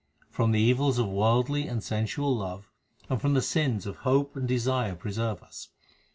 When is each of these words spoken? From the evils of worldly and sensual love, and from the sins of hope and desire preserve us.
From 0.31 0.51
the 0.51 0.59
evils 0.59 0.97
of 0.97 1.07
worldly 1.07 1.67
and 1.67 1.83
sensual 1.83 2.35
love, 2.35 2.71
and 3.07 3.21
from 3.21 3.35
the 3.35 3.41
sins 3.43 3.85
of 3.85 3.97
hope 3.97 4.35
and 4.35 4.47
desire 4.47 4.95
preserve 4.95 5.43
us. 5.43 5.67